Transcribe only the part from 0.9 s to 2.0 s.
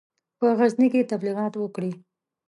کې تبلیغات وکړي.